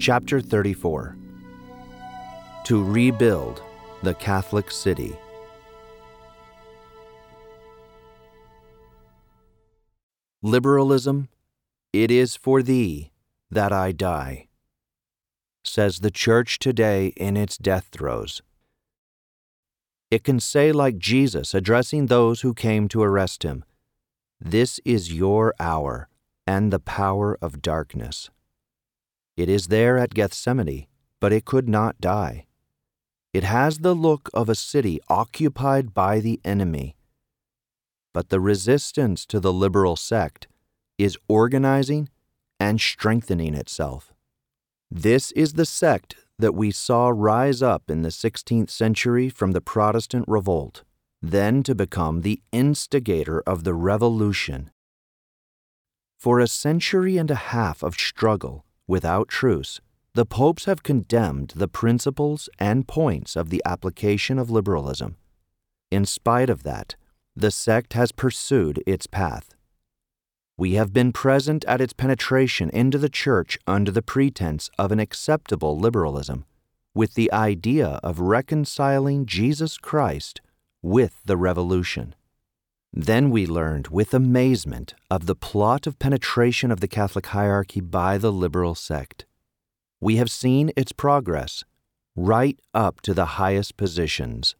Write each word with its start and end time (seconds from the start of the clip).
Chapter 0.00 0.40
34 0.40 1.14
To 2.64 2.82
Rebuild 2.82 3.62
the 4.02 4.14
Catholic 4.14 4.70
City. 4.70 5.14
Liberalism, 10.42 11.28
it 11.92 12.10
is 12.10 12.34
for 12.34 12.62
thee 12.62 13.10
that 13.50 13.74
I 13.74 13.92
die, 13.92 14.48
says 15.64 15.98
the 15.98 16.10
Church 16.10 16.58
today 16.58 17.08
in 17.18 17.36
its 17.36 17.58
death 17.58 17.88
throes. 17.92 18.40
It 20.10 20.24
can 20.24 20.40
say, 20.40 20.72
like 20.72 20.96
Jesus 20.96 21.52
addressing 21.52 22.06
those 22.06 22.40
who 22.40 22.54
came 22.54 22.88
to 22.88 23.02
arrest 23.02 23.42
him, 23.42 23.66
This 24.40 24.80
is 24.86 25.12
your 25.12 25.54
hour 25.60 26.08
and 26.46 26.72
the 26.72 26.80
power 26.80 27.36
of 27.42 27.60
darkness. 27.60 28.30
It 29.36 29.48
is 29.48 29.68
there 29.68 29.98
at 29.98 30.14
Gethsemane, 30.14 30.86
but 31.20 31.32
it 31.32 31.44
could 31.44 31.68
not 31.68 32.00
die. 32.00 32.46
It 33.32 33.44
has 33.44 33.78
the 33.78 33.94
look 33.94 34.28
of 34.34 34.48
a 34.48 34.54
city 34.54 35.00
occupied 35.08 35.94
by 35.94 36.20
the 36.20 36.40
enemy. 36.44 36.96
But 38.12 38.30
the 38.30 38.40
resistance 38.40 39.24
to 39.26 39.38
the 39.38 39.52
liberal 39.52 39.94
sect 39.96 40.48
is 40.98 41.16
organizing 41.28 42.08
and 42.58 42.80
strengthening 42.80 43.54
itself. 43.54 44.12
This 44.90 45.30
is 45.32 45.52
the 45.52 45.64
sect 45.64 46.16
that 46.38 46.54
we 46.54 46.72
saw 46.72 47.12
rise 47.14 47.62
up 47.62 47.88
in 47.88 48.02
the 48.02 48.08
16th 48.08 48.70
century 48.70 49.28
from 49.28 49.52
the 49.52 49.60
Protestant 49.60 50.24
revolt, 50.26 50.82
then 51.22 51.62
to 51.62 51.74
become 51.74 52.22
the 52.22 52.42
instigator 52.50 53.40
of 53.46 53.62
the 53.62 53.74
revolution. 53.74 54.70
For 56.18 56.40
a 56.40 56.48
century 56.48 57.16
and 57.16 57.30
a 57.30 57.36
half 57.36 57.82
of 57.82 57.94
struggle 57.94 58.64
without 58.90 59.28
truce, 59.28 59.80
the 60.14 60.26
popes 60.26 60.64
have 60.64 60.82
condemned 60.82 61.52
the 61.54 61.68
principles 61.68 62.48
and 62.58 62.88
points 62.88 63.36
of 63.36 63.48
the 63.48 63.62
application 63.64 64.36
of 64.36 64.50
liberalism. 64.50 65.16
In 65.92 66.04
spite 66.04 66.50
of 66.50 66.64
that, 66.64 66.96
the 67.36 67.52
sect 67.52 67.92
has 67.92 68.10
pursued 68.10 68.82
its 68.88 69.06
path. 69.06 69.54
We 70.58 70.72
have 70.74 70.92
been 70.92 71.12
present 71.12 71.64
at 71.66 71.80
its 71.80 71.92
penetration 71.92 72.68
into 72.70 72.98
the 72.98 73.08
church 73.08 73.56
under 73.64 73.92
the 73.92 74.02
pretense 74.02 74.68
of 74.76 74.90
an 74.90 74.98
acceptable 74.98 75.78
liberalism, 75.78 76.44
with 76.92 77.14
the 77.14 77.32
idea 77.32 78.00
of 78.02 78.18
reconciling 78.18 79.24
Jesus 79.24 79.78
Christ 79.78 80.40
with 80.82 81.14
the 81.24 81.36
revolution. 81.36 82.16
Then 82.92 83.30
we 83.30 83.46
learned 83.46 83.88
with 83.88 84.12
amazement 84.12 84.94
of 85.10 85.26
the 85.26 85.36
plot 85.36 85.86
of 85.86 85.98
penetration 85.98 86.72
of 86.72 86.80
the 86.80 86.88
Catholic 86.88 87.26
hierarchy 87.26 87.80
by 87.80 88.18
the 88.18 88.32
liberal 88.32 88.74
sect. 88.74 89.26
We 90.00 90.16
have 90.16 90.30
seen 90.30 90.72
its 90.76 90.92
progress 90.92 91.64
right 92.16 92.58
up 92.74 93.00
to 93.02 93.14
the 93.14 93.36
highest 93.36 93.76
positions 93.76 94.56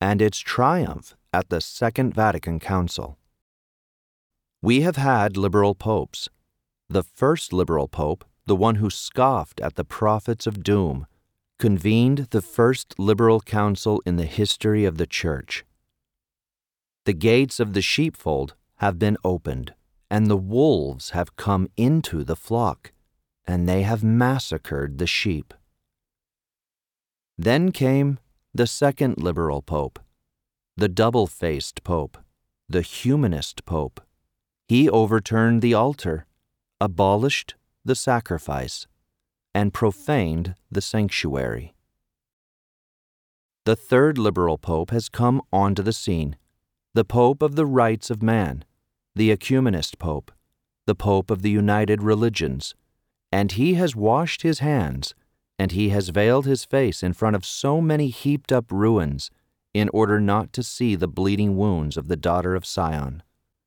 and 0.00 0.22
its 0.22 0.38
triumph 0.38 1.14
at 1.32 1.50
the 1.50 1.60
Second 1.60 2.14
Vatican 2.14 2.58
Council. 2.58 3.18
We 4.62 4.80
have 4.80 4.96
had 4.96 5.36
liberal 5.36 5.74
popes. 5.74 6.28
The 6.88 7.02
first 7.02 7.52
liberal 7.52 7.88
pope, 7.88 8.24
the 8.46 8.56
one 8.56 8.76
who 8.76 8.88
scoffed 8.88 9.60
at 9.60 9.74
the 9.74 9.84
prophets 9.84 10.46
of 10.46 10.62
doom, 10.62 11.06
convened 11.58 12.28
the 12.30 12.42
first 12.42 12.98
liberal 12.98 13.40
council 13.40 14.02
in 14.06 14.16
the 14.16 14.26
history 14.26 14.84
of 14.84 14.96
the 14.96 15.06
Church. 15.06 15.64
The 17.04 17.12
gates 17.12 17.60
of 17.60 17.72
the 17.72 17.82
sheepfold 17.82 18.54
have 18.76 18.98
been 18.98 19.16
opened, 19.24 19.74
and 20.10 20.26
the 20.26 20.36
wolves 20.36 21.10
have 21.10 21.36
come 21.36 21.68
into 21.76 22.24
the 22.24 22.36
flock, 22.36 22.92
and 23.46 23.68
they 23.68 23.82
have 23.82 24.02
massacred 24.02 24.98
the 24.98 25.06
sheep. 25.06 25.52
Then 27.36 27.72
came 27.72 28.18
the 28.54 28.66
second 28.66 29.18
liberal 29.18 29.60
pope, 29.60 29.98
the 30.76 30.88
double 30.88 31.26
faced 31.26 31.84
pope, 31.84 32.16
the 32.68 32.82
humanist 32.82 33.64
pope 33.66 34.00
he 34.66 34.88
overturned 34.88 35.60
the 35.60 35.74
altar, 35.74 36.26
abolished 36.80 37.54
the 37.84 37.94
sacrifice, 37.94 38.86
and 39.54 39.74
profaned 39.74 40.54
the 40.70 40.80
sanctuary. 40.80 41.74
The 43.64 43.76
third 43.76 44.18
liberal 44.18 44.58
pope 44.58 44.90
has 44.90 45.08
come 45.08 45.42
onto 45.52 45.82
the 45.82 45.92
scene, 45.92 46.36
the 46.94 47.04
pope 47.04 47.42
of 47.42 47.56
the 47.56 47.66
rights 47.66 48.08
of 48.08 48.22
man, 48.22 48.64
the 49.14 49.30
ecumenist 49.30 49.98
pope, 49.98 50.30
the 50.86 50.94
pope 50.94 51.30
of 51.30 51.42
the 51.42 51.50
united 51.50 52.02
religions, 52.02 52.74
and 53.32 53.52
he 53.52 53.74
has 53.74 53.96
washed 53.96 54.42
his 54.42 54.60
hands, 54.60 55.14
and 55.58 55.72
he 55.72 55.88
has 55.88 56.08
veiled 56.10 56.46
his 56.46 56.64
face 56.64 57.02
in 57.02 57.12
front 57.12 57.36
of 57.36 57.44
so 57.44 57.80
many 57.80 58.08
heaped 58.08 58.52
up 58.52 58.70
ruins 58.70 59.30
in 59.72 59.88
order 59.92 60.20
not 60.20 60.52
to 60.52 60.62
see 60.62 60.94
the 60.94 61.08
bleeding 61.08 61.56
wounds 61.56 61.96
of 61.96 62.08
the 62.08 62.16
daughter 62.16 62.54
of 62.54 62.64
Sion 62.64 63.22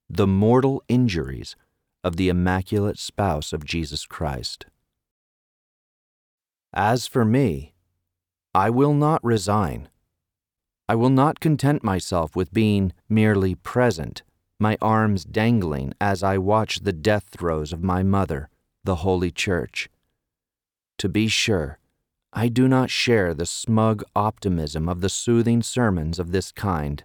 the 0.10 0.28
mortal 0.28 0.82
injuries 0.88 1.56
of 2.04 2.16
the 2.16 2.30
immaculate 2.30 2.98
spouse 2.98 3.52
of 3.52 3.66
Jesus 3.66 4.06
Christ. 4.06 4.66
As 6.74 7.08
for 7.08 7.26
me, 7.26 7.74
I 8.54 8.70
will 8.70 8.94
not 8.94 9.24
resign. 9.24 9.90
I 10.90 10.96
will 10.96 11.10
not 11.10 11.40
content 11.40 11.84
myself 11.84 12.36
with 12.36 12.54
being 12.54 12.94
merely 13.10 13.56
present, 13.56 14.24
my 14.60 14.78
arms 14.82 15.26
dangling 15.26 15.94
as 16.00 16.24
I 16.24 16.38
watch 16.38 16.80
the 16.80 16.94
death 16.94 17.26
throes 17.30 17.74
of 17.74 17.84
my 17.84 18.04
mother, 18.04 18.50
the 18.84 18.98
Holy 18.98 19.32
Church. 19.32 19.90
To 21.00 21.10
be 21.10 21.28
sure, 21.28 21.80
I 22.34 22.48
do 22.48 22.68
not 22.68 22.90
share 22.90 23.34
the 23.34 23.46
smug 23.46 24.04
optimism 24.16 24.88
of 24.88 25.02
the 25.02 25.10
soothing 25.10 25.62
sermons 25.62 26.20
of 26.20 26.32
this 26.32 26.52
kind 26.52 27.04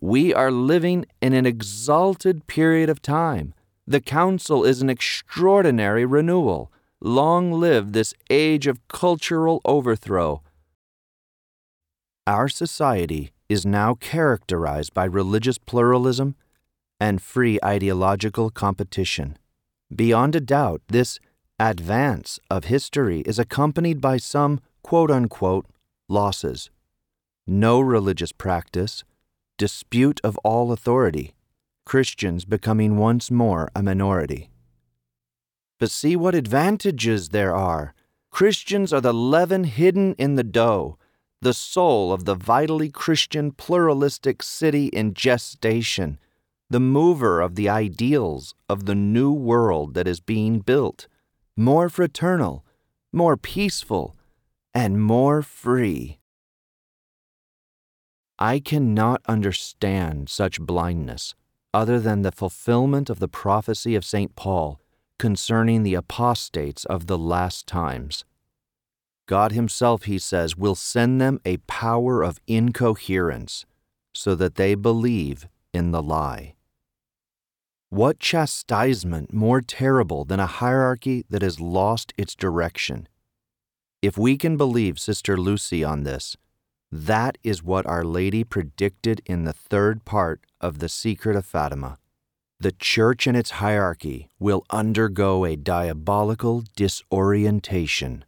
we 0.00 0.32
are 0.32 0.50
living 0.50 1.04
in 1.20 1.34
an 1.34 1.44
exalted 1.44 2.46
period 2.46 2.88
of 2.88 3.02
time. 3.02 3.52
The 3.86 4.00
Council 4.00 4.64
is 4.64 4.80
an 4.80 4.88
extraordinary 4.88 6.06
renewal. 6.06 6.72
Long 7.02 7.52
live 7.52 7.92
this 7.92 8.14
age 8.30 8.66
of 8.66 8.86
cultural 8.88 9.60
overthrow. 9.64 10.42
Our 12.30 12.48
society 12.48 13.32
is 13.48 13.66
now 13.66 13.94
characterized 13.94 14.94
by 14.94 15.02
religious 15.02 15.58
pluralism 15.58 16.36
and 17.00 17.20
free 17.20 17.58
ideological 17.64 18.50
competition. 18.50 19.36
Beyond 19.92 20.36
a 20.36 20.40
doubt, 20.40 20.80
this 20.86 21.18
advance 21.58 22.38
of 22.48 22.66
history 22.66 23.22
is 23.22 23.40
accompanied 23.40 24.00
by 24.00 24.18
some 24.18 24.60
quote 24.84 25.10
unquote 25.10 25.66
losses. 26.08 26.70
No 27.48 27.80
religious 27.80 28.30
practice, 28.30 29.02
dispute 29.58 30.20
of 30.22 30.38
all 30.44 30.70
authority, 30.70 31.34
Christians 31.84 32.44
becoming 32.44 32.96
once 32.96 33.32
more 33.32 33.72
a 33.74 33.82
minority. 33.82 34.50
But 35.80 35.90
see 35.90 36.14
what 36.14 36.36
advantages 36.36 37.30
there 37.30 37.56
are. 37.56 37.92
Christians 38.30 38.92
are 38.92 39.00
the 39.00 39.12
leaven 39.12 39.64
hidden 39.64 40.14
in 40.14 40.36
the 40.36 40.44
dough, 40.44 40.96
the 41.42 41.54
soul 41.54 42.12
of 42.12 42.24
the 42.24 42.34
vitally 42.34 42.90
Christian 42.90 43.50
pluralistic 43.50 44.42
city 44.42 44.86
in 44.88 45.14
gestation, 45.14 46.18
the 46.68 46.80
mover 46.80 47.40
of 47.40 47.54
the 47.54 47.68
ideals 47.68 48.54
of 48.68 48.84
the 48.84 48.94
new 48.94 49.32
world 49.32 49.94
that 49.94 50.06
is 50.06 50.20
being 50.20 50.60
built, 50.60 51.08
more 51.56 51.88
fraternal, 51.88 52.64
more 53.12 53.36
peaceful, 53.36 54.16
and 54.74 55.00
more 55.00 55.42
free. 55.42 56.18
I 58.38 58.60
cannot 58.60 59.22
understand 59.26 60.28
such 60.28 60.60
blindness 60.60 61.34
other 61.72 62.00
than 62.00 62.22
the 62.22 62.32
fulfillment 62.32 63.10
of 63.10 63.18
the 63.18 63.28
prophecy 63.28 63.94
of 63.94 64.04
St. 64.04 64.34
Paul 64.36 64.80
concerning 65.18 65.82
the 65.82 65.94
apostates 65.94 66.84
of 66.86 67.06
the 67.06 67.18
last 67.18 67.66
times. 67.66 68.24
God 69.30 69.52
Himself, 69.52 70.06
he 70.06 70.18
says, 70.18 70.56
will 70.56 70.74
send 70.74 71.20
them 71.20 71.40
a 71.44 71.58
power 71.58 72.20
of 72.20 72.40
incoherence 72.48 73.64
so 74.12 74.34
that 74.34 74.56
they 74.56 74.74
believe 74.74 75.46
in 75.72 75.92
the 75.92 76.02
lie. 76.02 76.56
What 77.90 78.18
chastisement 78.18 79.32
more 79.32 79.60
terrible 79.60 80.24
than 80.24 80.40
a 80.40 80.48
hierarchy 80.48 81.24
that 81.30 81.42
has 81.42 81.60
lost 81.60 82.12
its 82.18 82.34
direction? 82.34 83.06
If 84.02 84.18
we 84.18 84.36
can 84.36 84.56
believe 84.56 84.98
Sister 84.98 85.36
Lucy 85.36 85.84
on 85.84 86.02
this, 86.02 86.36
that 86.90 87.38
is 87.44 87.62
what 87.62 87.86
Our 87.86 88.02
Lady 88.02 88.42
predicted 88.42 89.22
in 89.26 89.44
the 89.44 89.52
third 89.52 90.04
part 90.04 90.40
of 90.60 90.80
The 90.80 90.88
Secret 90.88 91.36
of 91.36 91.46
Fatima. 91.46 91.98
The 92.58 92.72
Church 92.72 93.28
and 93.28 93.36
its 93.36 93.52
hierarchy 93.62 94.28
will 94.40 94.64
undergo 94.70 95.44
a 95.44 95.54
diabolical 95.54 96.64
disorientation. 96.74 98.24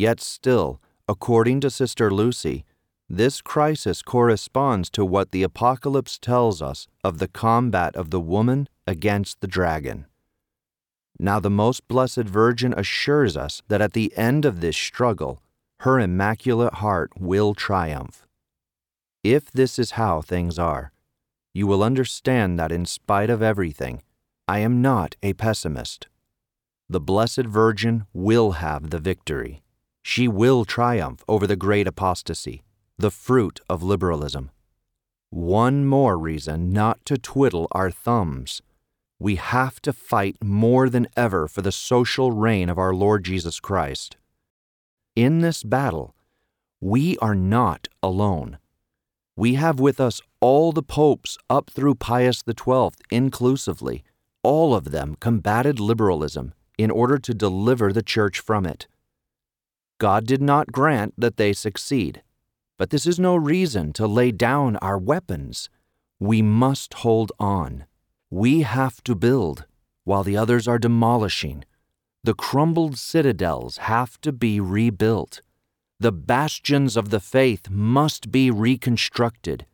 Yet 0.00 0.18
still, 0.22 0.80
according 1.06 1.60
to 1.60 1.68
Sister 1.68 2.10
Lucy, 2.10 2.64
this 3.06 3.42
crisis 3.42 4.00
corresponds 4.00 4.88
to 4.92 5.04
what 5.04 5.30
the 5.30 5.42
Apocalypse 5.42 6.18
tells 6.18 6.62
us 6.62 6.86
of 7.04 7.18
the 7.18 7.28
combat 7.28 7.94
of 7.96 8.08
the 8.08 8.18
woman 8.18 8.66
against 8.86 9.42
the 9.42 9.46
dragon. 9.46 10.06
Now, 11.18 11.38
the 11.38 11.50
Most 11.50 11.86
Blessed 11.86 12.24
Virgin 12.24 12.72
assures 12.72 13.36
us 13.36 13.60
that 13.68 13.82
at 13.82 13.92
the 13.92 14.10
end 14.16 14.46
of 14.46 14.62
this 14.62 14.74
struggle, 14.74 15.42
her 15.80 16.00
Immaculate 16.00 16.76
Heart 16.76 17.12
will 17.18 17.52
triumph. 17.52 18.26
If 19.22 19.52
this 19.52 19.78
is 19.78 19.98
how 20.02 20.22
things 20.22 20.58
are, 20.58 20.92
you 21.52 21.66
will 21.66 21.82
understand 21.82 22.58
that 22.58 22.72
in 22.72 22.86
spite 22.86 23.28
of 23.28 23.42
everything, 23.42 24.00
I 24.48 24.60
am 24.60 24.80
not 24.80 25.16
a 25.22 25.34
pessimist. 25.34 26.08
The 26.88 27.00
Blessed 27.00 27.44
Virgin 27.44 28.06
will 28.14 28.52
have 28.52 28.88
the 28.88 28.98
victory. 28.98 29.62
She 30.02 30.28
will 30.28 30.64
triumph 30.64 31.22
over 31.28 31.46
the 31.46 31.56
great 31.56 31.86
apostasy, 31.86 32.62
the 32.98 33.10
fruit 33.10 33.60
of 33.68 33.82
liberalism. 33.82 34.50
One 35.30 35.84
more 35.84 36.18
reason 36.18 36.72
not 36.72 37.04
to 37.04 37.16
twiddle 37.16 37.68
our 37.72 37.90
thumbs. 37.90 38.62
We 39.18 39.36
have 39.36 39.80
to 39.82 39.92
fight 39.92 40.36
more 40.42 40.88
than 40.88 41.06
ever 41.16 41.46
for 41.46 41.62
the 41.62 41.72
social 41.72 42.32
reign 42.32 42.68
of 42.68 42.78
our 42.78 42.94
Lord 42.94 43.24
Jesus 43.24 43.60
Christ. 43.60 44.16
In 45.14 45.40
this 45.40 45.62
battle, 45.62 46.14
we 46.80 47.18
are 47.18 47.34
not 47.34 47.88
alone. 48.02 48.58
We 49.36 49.54
have 49.54 49.78
with 49.78 50.00
us 50.00 50.20
all 50.40 50.72
the 50.72 50.82
popes 50.82 51.36
up 51.48 51.70
through 51.70 51.96
Pius 51.96 52.42
XII 52.48 52.90
inclusively. 53.10 54.02
All 54.42 54.74
of 54.74 54.90
them 54.90 55.16
combated 55.20 55.78
liberalism 55.78 56.54
in 56.78 56.90
order 56.90 57.18
to 57.18 57.34
deliver 57.34 57.92
the 57.92 58.02
church 58.02 58.40
from 58.40 58.64
it. 58.64 58.86
God 60.00 60.26
did 60.26 60.40
not 60.40 60.72
grant 60.72 61.12
that 61.18 61.36
they 61.36 61.52
succeed, 61.52 62.22
but 62.78 62.88
this 62.88 63.06
is 63.06 63.18
no 63.18 63.36
reason 63.36 63.92
to 63.92 64.06
lay 64.06 64.32
down 64.32 64.76
our 64.78 64.96
weapons. 64.96 65.68
We 66.18 66.40
must 66.40 66.94
hold 67.04 67.32
on. 67.38 67.84
We 68.30 68.62
have 68.62 69.04
to 69.04 69.14
build 69.14 69.66
while 70.04 70.22
the 70.22 70.38
others 70.38 70.66
are 70.66 70.78
demolishing. 70.78 71.66
The 72.24 72.32
crumbled 72.32 72.96
citadels 72.96 73.76
have 73.76 74.18
to 74.22 74.32
be 74.32 74.58
rebuilt. 74.58 75.42
The 75.98 76.12
bastions 76.12 76.96
of 76.96 77.10
the 77.10 77.20
faith 77.20 77.68
must 77.68 78.32
be 78.32 78.50
reconstructed. 78.50 79.66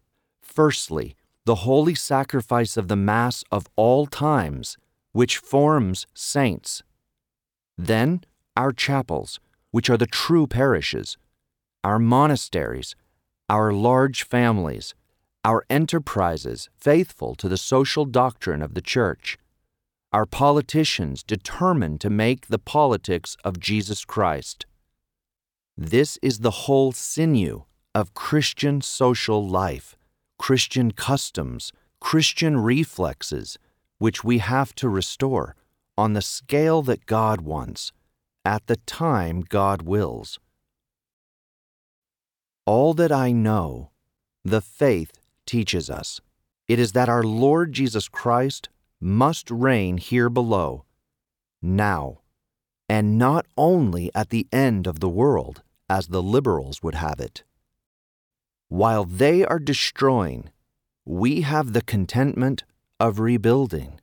Firstly, 0.42 1.14
the 1.44 1.62
holy 1.66 1.94
sacrifice 1.94 2.76
of 2.76 2.88
the 2.88 2.96
Mass 2.96 3.44
of 3.52 3.68
all 3.76 4.06
times, 4.06 4.76
which 5.12 5.38
forms 5.38 6.08
saints. 6.14 6.82
Then, 7.78 8.22
our 8.56 8.72
chapels, 8.72 9.38
which 9.76 9.90
are 9.90 9.98
the 9.98 10.06
true 10.06 10.46
parishes, 10.46 11.18
our 11.84 11.98
monasteries, 11.98 12.96
our 13.50 13.74
large 13.74 14.22
families, 14.22 14.94
our 15.44 15.66
enterprises 15.68 16.70
faithful 16.78 17.34
to 17.34 17.46
the 17.46 17.58
social 17.58 18.06
doctrine 18.06 18.62
of 18.62 18.72
the 18.72 18.80
Church, 18.80 19.36
our 20.14 20.24
politicians 20.24 21.22
determined 21.22 22.00
to 22.00 22.08
make 22.08 22.46
the 22.46 22.58
politics 22.58 23.36
of 23.44 23.60
Jesus 23.60 24.06
Christ. 24.06 24.64
This 25.76 26.18
is 26.22 26.38
the 26.38 26.62
whole 26.64 26.92
sinew 26.92 27.64
of 27.94 28.14
Christian 28.14 28.80
social 28.80 29.46
life, 29.46 29.94
Christian 30.38 30.90
customs, 30.92 31.70
Christian 32.00 32.56
reflexes, 32.56 33.58
which 33.98 34.24
we 34.24 34.38
have 34.38 34.74
to 34.76 34.88
restore 34.88 35.54
on 35.98 36.14
the 36.14 36.22
scale 36.22 36.80
that 36.80 37.04
God 37.04 37.42
wants, 37.42 37.92
at 38.46 38.68
the 38.68 38.76
time 38.86 39.40
God 39.42 39.82
wills. 39.82 40.38
All 42.64 42.94
that 42.94 43.10
I 43.10 43.32
know, 43.32 43.90
the 44.44 44.60
faith 44.60 45.10
teaches 45.46 45.90
us. 45.90 46.20
It 46.68 46.78
is 46.78 46.92
that 46.92 47.08
our 47.08 47.24
Lord 47.24 47.72
Jesus 47.72 48.08
Christ 48.08 48.68
must 49.00 49.50
reign 49.50 49.98
here 49.98 50.30
below, 50.30 50.84
now, 51.60 52.20
and 52.88 53.18
not 53.18 53.46
only 53.56 54.12
at 54.14 54.30
the 54.30 54.46
end 54.52 54.86
of 54.86 55.00
the 55.00 55.08
world, 55.08 55.62
as 55.90 56.08
the 56.08 56.22
liberals 56.22 56.82
would 56.84 56.94
have 56.94 57.18
it. 57.18 57.42
While 58.68 59.04
they 59.04 59.44
are 59.44 59.58
destroying, 59.58 60.50
we 61.04 61.40
have 61.40 61.72
the 61.72 61.82
contentment 61.82 62.62
of 63.00 63.18
rebuilding. 63.18 64.00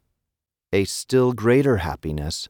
A 0.74 0.84
still 0.84 1.32
greater 1.32 1.78
happiness, 1.78 2.50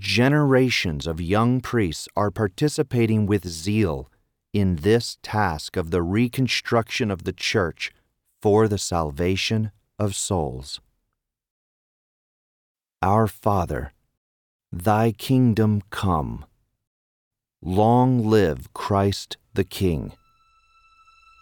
generations 0.00 1.06
of 1.06 1.20
young 1.20 1.60
priests 1.60 2.08
are 2.16 2.30
participating 2.30 3.26
with 3.26 3.46
zeal 3.46 4.10
in 4.52 4.76
this 4.76 5.18
task 5.22 5.76
of 5.76 5.90
the 5.90 6.02
reconstruction 6.02 7.10
of 7.10 7.24
the 7.24 7.32
Church 7.32 7.92
for 8.40 8.68
the 8.68 8.78
salvation 8.78 9.70
of 9.98 10.14
souls. 10.14 10.80
Our 13.00 13.26
Father, 13.26 13.92
Thy 14.70 15.12
kingdom 15.12 15.82
come. 15.90 16.46
Long 17.60 18.26
live 18.26 18.72
Christ 18.72 19.36
the 19.54 19.64
King. 19.64 20.12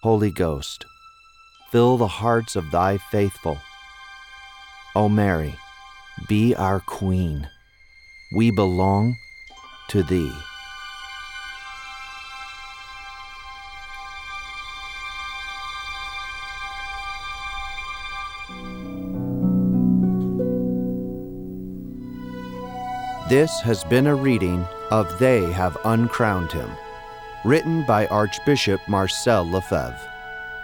Holy 0.03 0.31
Ghost, 0.31 0.85
fill 1.70 1.96
the 1.96 2.08
hearts 2.08 2.56
of 2.56 2.70
Thy 2.70 2.99
faithful. 2.99 3.58
O 4.96 5.08
Mary, 5.08 5.55
be 6.29 6.55
our 6.55 6.81
Queen. 6.81 7.49
We 8.32 8.53
belong 8.53 9.17
to 9.88 10.05
Thee. 10.05 10.32
This 23.29 23.61
has 23.62 23.82
been 23.85 24.06
a 24.06 24.15
reading 24.15 24.65
of 24.93 25.19
They 25.19 25.50
Have 25.53 25.77
Uncrowned 25.85 26.53
Him, 26.53 26.71
written 27.44 27.85
by 27.85 28.06
Archbishop 28.06 28.81
Marcel 28.88 29.44
Lefebvre, 29.50 29.99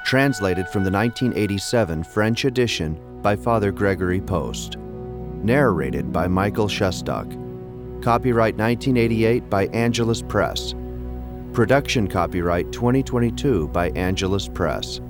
translated 0.05 0.69
from 0.69 0.85
the 0.85 0.91
1987 0.93 2.05
French 2.05 2.45
edition 2.45 2.97
by 3.23 3.35
Father 3.35 3.73
Gregory 3.73 4.21
Post, 4.21 4.77
narrated 5.43 6.13
by 6.13 6.29
Michael 6.29 6.69
Shestak. 6.69 7.46
Copyright 8.07 8.55
1988 8.55 9.51
by 9.51 9.67
Angelus 9.73 10.23
Press. 10.23 10.77
Production 11.53 12.07
copyright 12.07 12.71
2022 12.71 13.67
by 13.71 13.91
Angelus 13.97 14.47
Press. 14.47 15.01